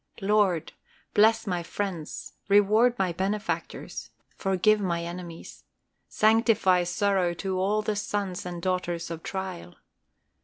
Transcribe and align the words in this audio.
Lord! 0.21 0.73
bless 1.13 1.45
my 1.45 1.61
friends, 1.61 2.33
reward 2.49 2.97
my 2.97 3.13
benefactors, 3.13 4.09
forgive 4.35 4.81
my 4.81 5.03
enemies. 5.03 5.63
Sanctify 6.09 6.85
sorrow 6.85 7.35
to 7.35 7.59
all 7.59 7.83
the 7.83 7.95
sons 7.95 8.43
and 8.43 8.63
daughters 8.63 9.11
of 9.11 9.21
trial. 9.21 9.75